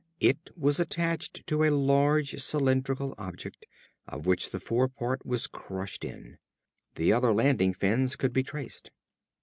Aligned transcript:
It 0.19 0.49
was 0.57 0.79
attached 0.79 1.45
to 1.45 1.63
a 1.63 1.69
large 1.69 2.31
cylindrical 2.41 3.13
object 3.19 3.67
of 4.07 4.25
which 4.25 4.49
the 4.49 4.59
fore 4.59 4.87
part 4.89 5.23
was 5.27 5.45
crushed 5.45 6.03
in. 6.03 6.39
The 6.95 7.13
other 7.13 7.31
landing 7.31 7.75
fins 7.75 8.15
could 8.15 8.33
be 8.33 8.41
traced. 8.41 8.89